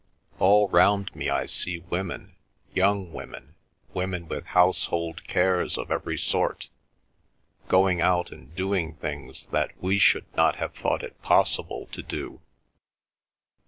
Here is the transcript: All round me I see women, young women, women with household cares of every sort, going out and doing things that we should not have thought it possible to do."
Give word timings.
All 0.39 0.67
round 0.69 1.15
me 1.15 1.29
I 1.29 1.45
see 1.45 1.77
women, 1.81 2.35
young 2.73 3.13
women, 3.13 3.53
women 3.93 4.27
with 4.27 4.47
household 4.47 5.23
cares 5.27 5.77
of 5.77 5.91
every 5.91 6.17
sort, 6.17 6.69
going 7.67 8.01
out 8.01 8.31
and 8.31 8.55
doing 8.55 8.95
things 8.95 9.45
that 9.51 9.77
we 9.79 9.99
should 9.99 10.25
not 10.35 10.55
have 10.55 10.73
thought 10.73 11.03
it 11.03 11.21
possible 11.21 11.85
to 11.91 12.01
do." 12.01 12.41